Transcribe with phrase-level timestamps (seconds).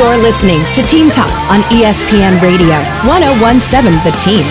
[0.00, 4.46] You're listening to Team Talk on ESPN Radio, 1017 The Team.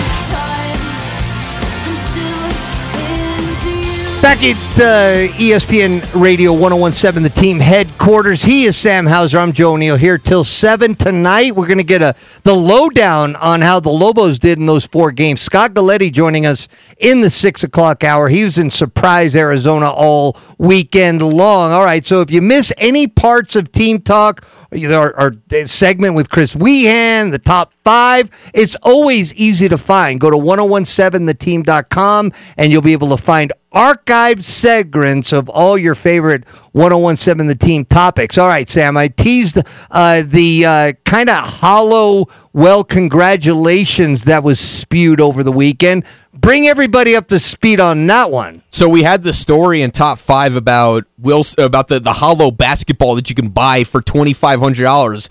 [4.22, 8.44] Back at uh, ESPN Radio 1017, the team headquarters.
[8.44, 9.38] He is Sam Hauser.
[9.38, 11.56] I'm Joe O'Neill here till 7 tonight.
[11.56, 15.10] We're going to get a the lowdown on how the Lobos did in those four
[15.10, 15.40] games.
[15.40, 18.28] Scott Galletti joining us in the 6 o'clock hour.
[18.28, 21.72] He was in Surprise, Arizona all weekend long.
[21.72, 25.32] All right, so if you miss any parts of Team Talk our, our
[25.66, 28.30] segment with Chris Wehan, the top five.
[28.54, 30.20] It's always easy to find.
[30.20, 36.44] Go to 1017theteam.com and you'll be able to find archived segments of all your favorite
[36.72, 38.38] 1017 The Team topics.
[38.38, 39.58] All right, Sam, I teased
[39.90, 46.04] uh, the uh, kind of hollow, well, congratulations that was spewed over the weekend.
[46.32, 48.62] Bring everybody up to speed on that one.
[48.80, 53.14] So we had the story in top five about Will about the, the hollow basketball
[53.16, 55.28] that you can buy for twenty five hundred dollars.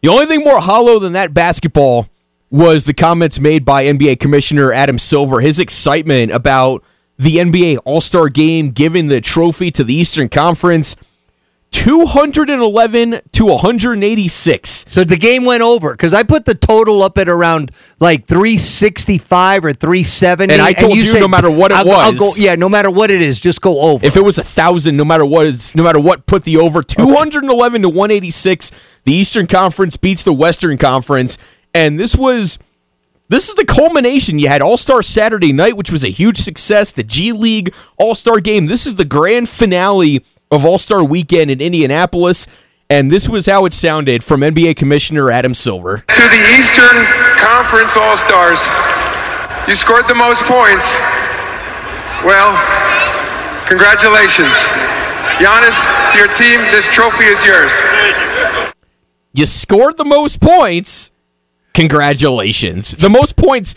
[0.00, 2.08] The only thing more hollow than that basketball
[2.48, 5.40] was the comments made by NBA Commissioner Adam Silver.
[5.40, 6.82] His excitement about
[7.18, 10.96] the NBA All Star Game, giving the trophy to the Eastern Conference.
[11.76, 14.84] 211 to 186.
[14.88, 19.64] So the game went over because I put the total up at around like 365
[19.66, 20.54] or 370.
[20.54, 21.96] And I told and you, you said, no matter what it I'll, was.
[21.98, 24.06] I'll go, yeah, no matter what it is, just go over.
[24.06, 26.82] If it was a thousand, no matter what is, no matter what, put the over
[26.82, 27.82] 211 okay.
[27.82, 28.70] to 186.
[29.04, 31.36] The Eastern Conference beats the Western Conference,
[31.74, 32.58] and this was.
[33.28, 34.38] This is the culmination.
[34.38, 36.92] You had All Star Saturday night, which was a huge success.
[36.92, 38.66] The G League All Star game.
[38.66, 42.46] This is the grand finale of All Star Weekend in Indianapolis.
[42.88, 46.04] And this was how it sounded from NBA Commissioner Adam Silver.
[46.06, 47.04] To the Eastern
[47.36, 48.62] Conference All Stars,
[49.66, 50.94] you scored the most points.
[52.22, 52.54] Well,
[53.66, 54.54] congratulations.
[55.42, 55.76] Giannis,
[56.12, 57.72] to your team, this trophy is yours.
[59.32, 61.10] You scored the most points.
[61.74, 62.92] Congratulations.
[62.92, 63.74] The most points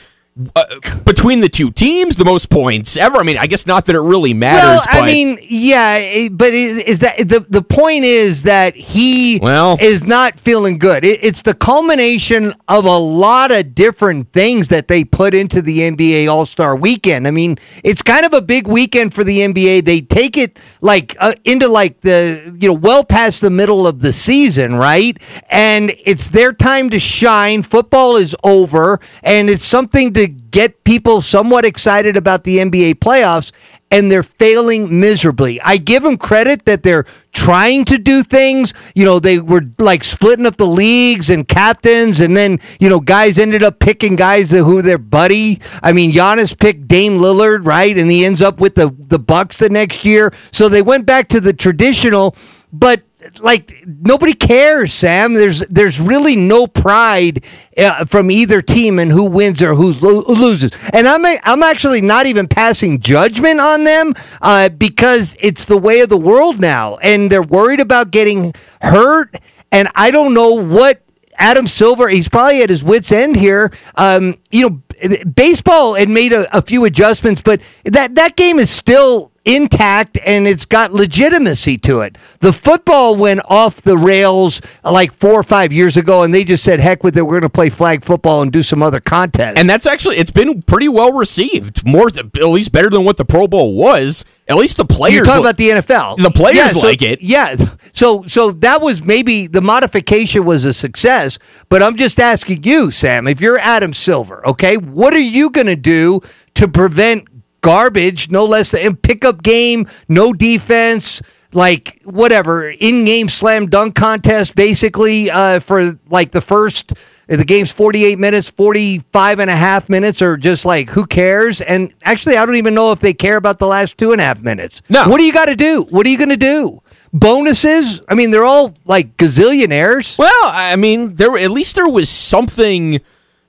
[0.56, 0.64] uh,
[1.06, 3.18] between the two teams, the most points ever.
[3.18, 4.86] I mean, I guess not that it really matters.
[4.91, 9.78] Well, I mean, yeah, but is, is, that the the point is that he well,
[9.81, 11.03] is not feeling good.
[11.03, 15.80] It, it's the culmination of a lot of different things that they put into the
[15.80, 17.28] NBA All Star Weekend.
[17.28, 19.84] I mean, it's kind of a big weekend for the NBA.
[19.84, 24.00] They take it like uh, into like the you know well past the middle of
[24.00, 25.19] the season, right?
[25.50, 27.63] And it's their time to shine.
[27.63, 33.51] Football is over, and it's something to get people somewhat excited about the NBA playoffs,
[33.91, 35.59] and they're failing miserably.
[35.62, 38.73] I give them credit that they're trying to do things.
[38.95, 43.00] You know, they were like splitting up the leagues and captains, and then, you know,
[43.00, 45.59] guys ended up picking guys who were their buddy.
[45.81, 47.97] I mean, Giannis picked Dame Lillard, right?
[47.97, 50.34] And he ends up with the, the Bucks the next year.
[50.51, 52.35] So they went back to the traditional,
[52.72, 53.03] but
[53.40, 55.34] like nobody cares, Sam.
[55.34, 57.44] There's there's really no pride
[57.78, 60.72] uh, from either team in who wins or who lo- loses.
[60.94, 66.02] And I'm I'm actually not even passing judgment on them uh, because it's the way
[66.02, 69.36] of the world now, and they're worried about getting hurt.
[69.72, 71.03] And I don't know what
[71.38, 72.09] Adam Silver.
[72.09, 73.72] He's probably at his wits' end here.
[73.96, 74.81] Um, you know,
[75.25, 80.47] baseball had made a, a few adjustments, but that that game is still intact and
[80.47, 82.17] it's got legitimacy to it.
[82.39, 86.63] The football went off the rails like four or five years ago, and they just
[86.63, 89.57] said, "Heck with it, we're going to play flag football and do some other contests."
[89.57, 93.25] And that's actually it's been pretty well received, more at least better than what the
[93.25, 94.25] Pro Bowl was.
[94.47, 95.13] At least the players.
[95.13, 96.17] You're talking about the NFL.
[96.17, 97.21] The players yeah, so, like it.
[97.21, 97.56] Yeah.
[97.94, 101.38] So so that was maybe the modification was a success.
[101.69, 105.67] But I'm just asking you, Sam, if you're Adam Silver, okay, what are you going
[105.67, 106.21] to do
[106.56, 107.28] to prevent
[107.62, 111.22] garbage, no less than pickup game, no defense,
[111.53, 116.94] like whatever, in game slam dunk contest, basically uh, for like the first.
[117.28, 121.62] The game's 48 minutes, 45 and a half minutes, or just like, who cares?
[121.62, 124.24] And actually, I don't even know if they care about the last two and a
[124.24, 124.81] half minutes.
[124.90, 125.08] No.
[125.08, 125.84] What do you got to do?
[125.92, 126.81] What are you going to do?
[127.14, 128.02] Bonuses?
[128.09, 130.18] I mean, they're all like gazillionaires.
[130.18, 133.00] Well, I mean, there at least there was something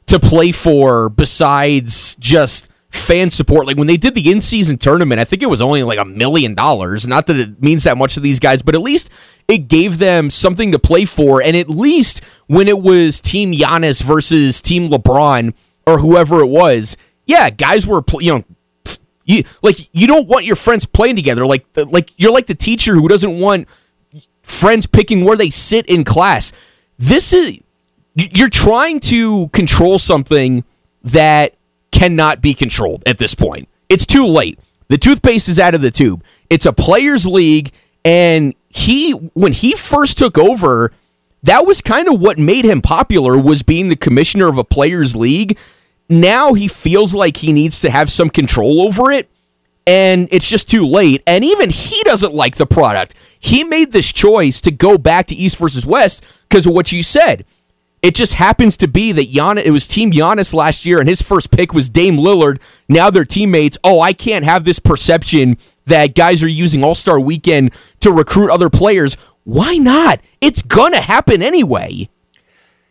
[0.06, 3.66] to play for besides just fan support.
[3.66, 6.04] Like when they did the in season tournament, I think it was only like a
[6.04, 7.06] million dollars.
[7.06, 9.10] Not that it means that much to these guys, but at least
[9.48, 11.42] it gave them something to play for.
[11.42, 15.54] And at least when it was Team Giannis versus Team LeBron
[15.86, 16.96] or whoever it was,
[17.26, 18.44] yeah, guys were, you know,
[19.24, 21.46] you, like you don't want your friends playing together.
[21.46, 23.68] Like like you're like the teacher who doesn't want
[24.42, 26.52] friends picking where they sit in class.
[26.98, 27.60] This is
[28.14, 30.64] you're trying to control something
[31.04, 31.54] that
[31.92, 33.68] cannot be controlled at this point.
[33.88, 34.58] It's too late.
[34.88, 36.24] The toothpaste is out of the tube.
[36.48, 37.70] It's a players' league,
[38.04, 40.92] and he when he first took over,
[41.42, 45.14] that was kind of what made him popular was being the commissioner of a players
[45.14, 45.58] league.
[46.08, 49.30] Now he feels like he needs to have some control over it
[49.86, 51.22] and it's just too late.
[51.26, 53.14] And even he doesn't like the product.
[53.38, 57.02] He made this choice to go back to East versus West because of what you
[57.02, 57.44] said.
[58.02, 61.20] It just happens to be that Giannis, it was Team Giannis last year, and his
[61.20, 62.58] first pick was Dame Lillard.
[62.88, 63.76] Now they're teammates.
[63.84, 68.50] Oh, I can't have this perception that guys are using All Star Weekend to recruit
[68.50, 69.16] other players.
[69.44, 70.20] Why not?
[70.40, 72.08] It's gonna happen anyway.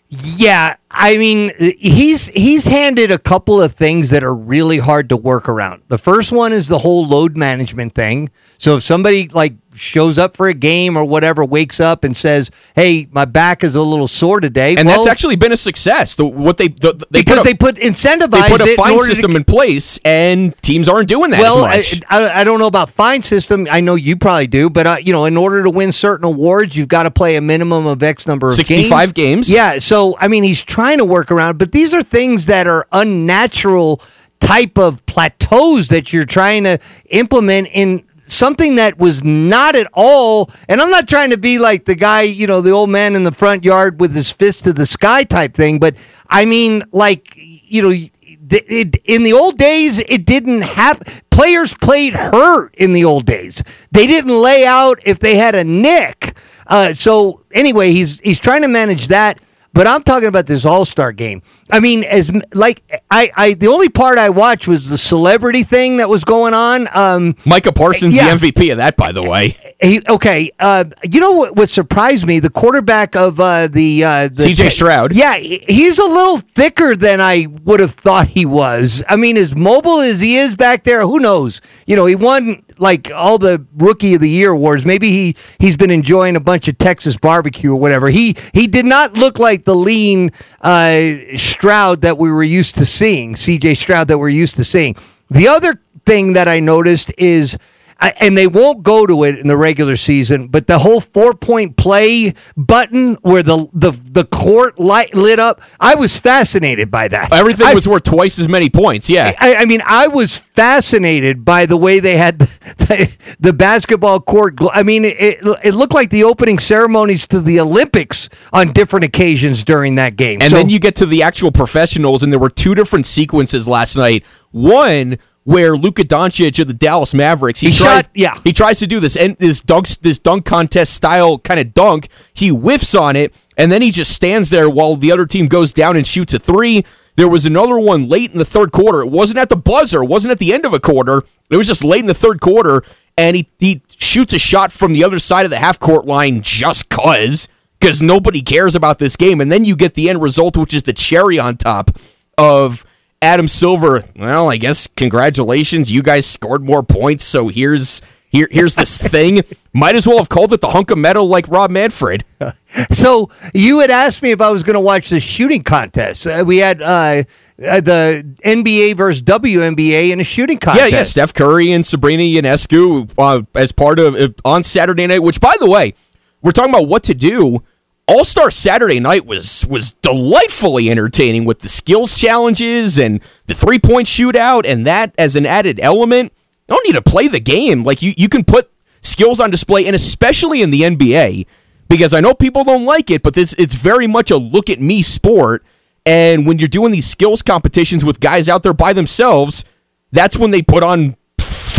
[0.10, 5.18] Yeah, I mean, he's he's handed a couple of things that are really hard to
[5.18, 5.84] work around.
[5.88, 8.32] The first one is the whole load management thing.
[8.58, 12.52] So if somebody like shows up for a game or whatever, wakes up and says,
[12.76, 16.16] "Hey, my back is a little sore today," and well, that's actually been a success.
[16.16, 18.94] The, what they the, they because put a, they put incentivize they put a fine
[18.94, 21.40] in system to, in place, and teams aren't doing that.
[21.40, 23.68] Well, I, I, I, don't know about fine system.
[23.70, 26.76] I know you probably do, but uh, you know, in order to win certain awards,
[26.76, 29.48] you've got to play a minimum of X number of sixty-five games.
[29.48, 29.50] games.
[29.50, 32.88] Yeah, so I mean, he's trying to work around, but these are things that are
[32.94, 34.02] unnatural
[34.40, 36.80] type of plateaus that you're trying to
[37.10, 40.50] implement in something that was not at all.
[40.70, 43.26] And I'm not trying to be like the guy, you know, the old man in
[43.26, 45.98] the front yard with his fist to the sky type thing, but
[46.30, 48.08] I mean, like, you know,
[48.50, 53.62] it, in the old days, it didn't have players played hurt in the old days.
[53.92, 56.38] They didn't lay out if they had a nick.
[56.66, 59.42] Uh, so anyway, he's he's trying to manage that.
[59.74, 61.42] But I'm talking about this All Star game.
[61.71, 65.98] I mean, as like I, I the only part I watched was the celebrity thing
[65.98, 66.88] that was going on.
[66.94, 68.36] Um, Micah Parsons, yeah.
[68.36, 69.56] the MVP of that, by the way.
[69.81, 72.39] He, okay, uh, you know what, what surprised me?
[72.39, 75.16] The quarterback of uh, the, uh, the CJ Stroud.
[75.16, 79.04] Yeah, he's a little thicker than I would have thought he was.
[79.07, 81.62] I mean, as mobile as he is back there, who knows?
[81.86, 84.86] You know, he won like all the rookie of the year awards.
[84.86, 88.10] Maybe he he's been enjoying a bunch of Texas barbecue or whatever.
[88.10, 90.31] He he did not look like the lean
[90.62, 94.96] uh, Stroud that we were used to seeing, CJ Stroud that we're used to seeing.
[95.30, 97.58] The other thing that I noticed is
[98.00, 101.75] and they won't go to it in the regular season, but the whole four point
[101.75, 107.34] play button where the the, the court light lit up, I was fascinated by that.
[107.34, 109.10] Everything I, was worth twice as many points.
[109.10, 114.22] Yeah, I, I, mean, I was fascinated by the way they had the, the basketball
[114.22, 114.56] court.
[114.72, 119.63] I mean, it, it looked like the opening ceremonies to the Olympics on different occasions
[119.63, 120.42] during that game.
[120.42, 123.68] And so, then you get to the actual professionals, and there were two different sequences
[123.68, 124.25] last night.
[124.52, 125.18] One
[125.50, 128.88] where Luka Doncic of the Dallas Mavericks he, he tries, shot, yeah he tries to
[128.88, 133.16] do this and this dunk this dunk contest style kind of dunk he whiffs on
[133.16, 136.34] it and then he just stands there while the other team goes down and shoots
[136.34, 136.86] a three.
[137.18, 139.01] There was another one late in the third quarter.
[139.01, 140.01] It wasn't at the buzzer.
[140.01, 141.24] It wasn't at the end of a quarter.
[141.50, 142.84] It was just late in the third quarter,
[143.18, 146.42] and he he shoots a shot from the other side of the half court line
[146.42, 149.42] just cause because nobody cares about this game.
[149.42, 151.98] And then you get the end result, which is the cherry on top
[152.38, 152.86] of
[153.21, 155.92] Adam Silver, well, I guess congratulations.
[155.92, 159.42] You guys scored more points, so here's here here's this thing.
[159.74, 162.24] Might as well have called it the hunk of metal like Rob Manfred.
[162.92, 166.27] So you had asked me if I was going to watch the shooting contest.
[166.27, 167.24] Uh, we had uh,
[167.68, 170.92] uh, the NBA versus WNBA in a shooting contest.
[170.92, 171.04] Yeah, yeah.
[171.04, 175.24] Steph Curry and Sabrina Ionescu uh, as part of uh, on Saturday night.
[175.24, 175.95] Which, by the way,
[176.44, 177.63] we're talking about what to do
[178.10, 183.78] all Star Saturday night was was delightfully entertaining with the skills challenges and the three
[183.78, 186.33] point shootout, and that as an added element.
[186.68, 187.83] You don't need to play the game.
[187.83, 191.45] Like you, you can put skills on display, and especially in the NBA,
[191.88, 194.80] because I know people don't like it, but this it's very much a look at
[194.80, 195.64] me sport.
[196.06, 199.64] And when you're doing these skills competitions with guys out there by themselves,
[200.12, 201.16] that's when they put on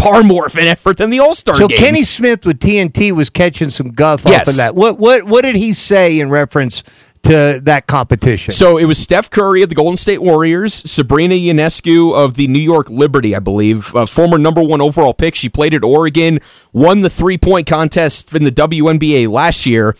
[0.02, 1.78] far more of an effort than the All Star so game.
[1.78, 4.42] Kenny Smith with TNT was catching some guff yes.
[4.42, 4.74] off of that.
[4.74, 6.82] What what what did he say in reference
[7.22, 8.52] to that competition?
[8.52, 12.60] So it was Steph Curry of the Golden State Warriors, Sabrina Ionescu of the New
[12.60, 15.34] York Liberty, I believe, a former number one overall pick.
[15.34, 16.40] She played at Oregon,
[16.72, 19.96] won the three point contest in the WNBA last year.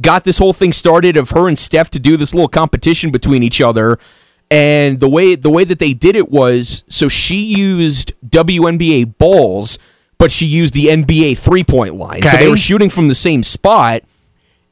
[0.00, 3.42] Got this whole thing started of her and Steph to do this little competition between
[3.42, 3.98] each other
[4.52, 9.78] and the way the way that they did it was so she used WNBA balls,
[10.18, 12.18] but she used the NBA three point line.
[12.18, 12.28] Okay.
[12.28, 14.02] So they were shooting from the same spot.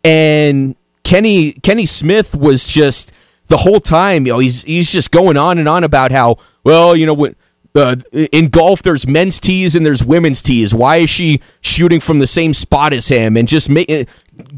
[0.05, 3.13] And Kenny Kenny Smith was just
[3.47, 6.95] the whole time, you know, he's he's just going on and on about how well,
[6.95, 7.35] you know, what
[7.75, 10.75] uh, in golf there's men's tees and there's women's tees.
[10.75, 14.07] Why is she shooting from the same spot as him and just making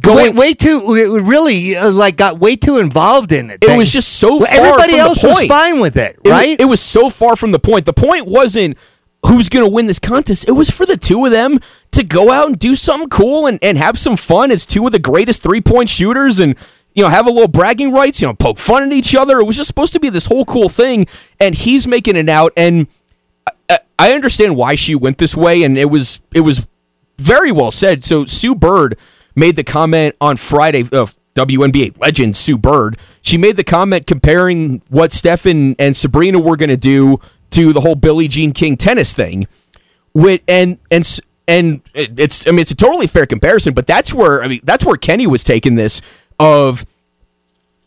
[0.01, 3.63] going way, way too really uh, like got way too involved in it.
[3.63, 6.51] It was just so well, everybody else was fine with it, right?
[6.51, 7.87] It, it, was so far from the point.
[7.87, 8.77] The point wasn't
[9.27, 10.49] who's going to win this contest.
[10.49, 11.59] It was for the two of them
[11.93, 14.93] to go out and do something cool and, and have some fun as two of
[14.93, 16.57] the greatest three point shooters and
[16.95, 19.39] you know, have a little bragging rights, you know, poke fun at each other.
[19.39, 21.07] It was just supposed to be this whole cool thing,
[21.41, 22.53] and he's making it out.
[22.55, 22.87] And
[23.71, 26.69] I, I understand why she went this way, and it was it was
[27.19, 28.05] very well said.
[28.05, 28.99] So Sue Bird
[29.35, 32.99] made the comment on Friday uh, of WNBA legend Sue Bird.
[33.23, 37.21] She made the comment comparing what Stefan and Sabrina were going to do
[37.51, 39.47] to the whole Billie Jean King tennis thing.
[40.15, 41.09] With and and
[41.49, 44.85] and it's I mean it's a totally fair comparison, but that's where I mean that's
[44.85, 46.03] where Kenny was taking this
[46.39, 46.85] of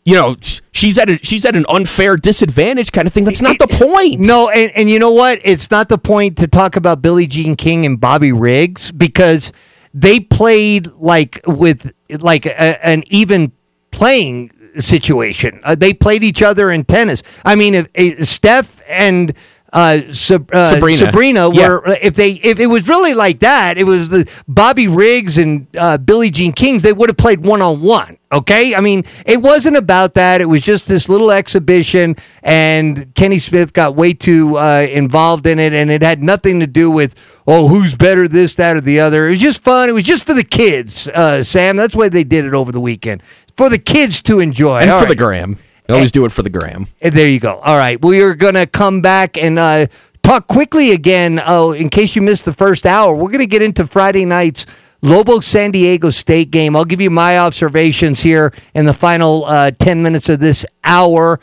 [0.04, 0.36] you know
[0.72, 3.24] she's at a she's at an unfair disadvantage kind of thing.
[3.24, 4.20] That's not the point.
[4.20, 5.40] No, and, and you know what?
[5.44, 9.52] It's not the point to talk about Billie Jean King and Bobby Riggs because
[9.96, 13.50] they played like with like a, an even
[13.90, 15.58] playing situation.
[15.64, 17.22] Uh, they played each other in tennis.
[17.46, 19.32] I mean, if, if Steph and
[19.76, 21.98] uh, Sab- uh, Sabrina, Sabrina were yeah.
[22.00, 25.98] if they if it was really like that, it was the Bobby Riggs and uh,
[25.98, 26.82] Billie Jean Kings.
[26.82, 28.16] They would have played one on one.
[28.32, 30.40] Okay, I mean, it wasn't about that.
[30.40, 35.58] It was just this little exhibition, and Kenny Smith got way too uh, involved in
[35.58, 37.14] it, and it had nothing to do with
[37.46, 39.26] oh who's better, this, that, or the other.
[39.26, 39.90] It was just fun.
[39.90, 41.76] It was just for the kids, uh, Sam.
[41.76, 43.22] That's why they did it over the weekend
[43.56, 45.10] for the kids to enjoy and All for right.
[45.10, 45.58] the gram.
[45.88, 46.88] Always do it for the gram.
[47.00, 47.58] There you go.
[47.58, 48.02] All right.
[48.02, 49.86] We are going to come back and uh,
[50.22, 51.40] talk quickly again.
[51.44, 54.66] Oh, in case you missed the first hour, we're going to get into Friday night's
[55.02, 56.74] Lobo San Diego State game.
[56.74, 61.38] I'll give you my observations here in the final uh, 10 minutes of this hour.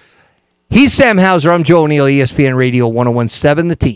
[0.70, 1.52] He's Sam Hauser.
[1.52, 3.92] I'm Joe O'Neill, ESPN Radio 1017, The Team.